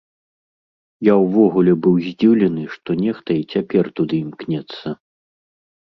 Я 1.11 1.15
ўвогуле 1.25 1.75
быў 1.87 1.95
здзіўлены, 2.07 2.63
што 2.73 2.89
нехта 3.05 3.31
і 3.45 3.47
цяпер 3.53 3.85
туды 3.97 4.15
імкнецца. 4.25 4.87